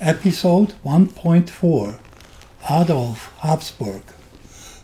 [0.00, 1.98] Episode 1.4
[2.70, 4.02] Adolf Habsburg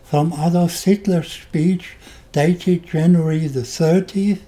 [0.05, 1.97] From Adolf Hitler's speech
[2.33, 4.41] dated January the 30th,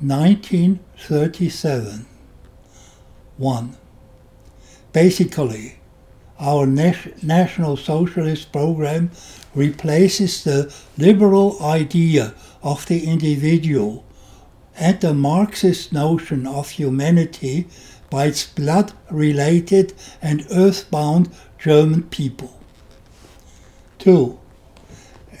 [0.00, 2.06] 1937.
[3.36, 3.76] 1.
[4.94, 5.74] Basically,
[6.40, 9.10] our National Socialist program
[9.54, 12.32] replaces the liberal idea
[12.62, 14.06] of the individual
[14.74, 17.68] and the Marxist notion of humanity
[18.12, 22.60] by its blood-related and earthbound German people.
[24.00, 24.38] 2.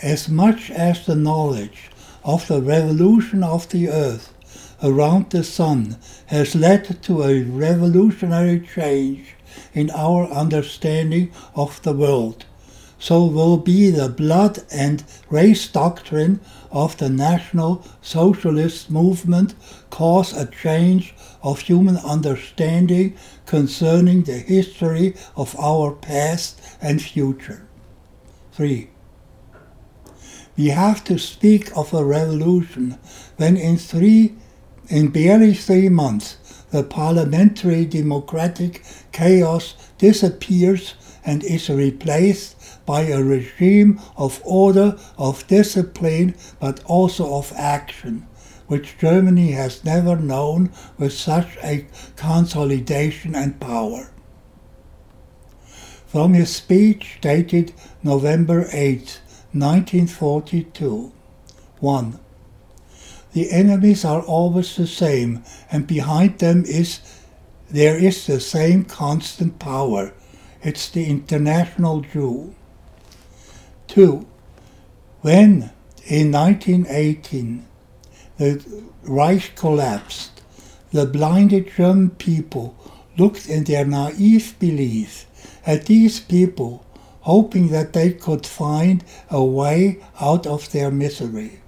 [0.00, 1.90] As much as the knowledge
[2.24, 4.32] of the revolution of the earth
[4.82, 9.34] around the sun has led to a revolutionary change
[9.74, 12.46] in our understanding of the world,
[13.02, 16.38] so will be the blood and race doctrine
[16.70, 19.56] of the National Socialist movement
[19.90, 27.66] cause a change of human understanding concerning the history of our past and future.
[28.52, 28.88] 3.
[30.56, 33.00] We have to speak of a revolution
[33.36, 34.36] when in three
[34.88, 36.36] in barely three months
[36.72, 46.34] the parliamentary democratic chaos disappears and is replaced by a regime of order, of discipline,
[46.58, 48.26] but also of action,
[48.66, 54.10] which Germany has never known with such a consolidation and power.
[56.06, 59.20] From his speech dated November 8,
[59.52, 61.12] 1942
[61.80, 62.21] 1.
[63.32, 67.00] The enemies are always the same, and behind them is
[67.70, 70.12] there is the same constant power.
[70.62, 72.54] It's the international Jew.
[73.88, 74.26] 2.
[75.22, 75.70] When
[76.04, 77.66] in 1918
[78.36, 78.62] the
[79.02, 80.42] Reich collapsed,
[80.92, 82.76] the blinded German people
[83.16, 85.26] looked in their naive belief
[85.66, 86.84] at these people,
[87.22, 91.60] hoping that they could find a way out of their misery.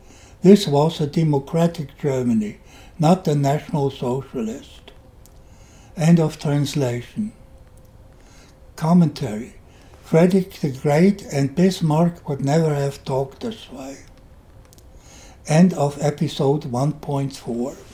[0.45, 2.59] This was a democratic Germany,
[2.99, 4.93] not the National Socialist.
[5.97, 7.33] End of translation.
[8.77, 9.55] Commentary.
[10.03, 14.01] Frederick the Great and Bismarck would never have talked this way.
[15.47, 17.94] End of episode 1.4.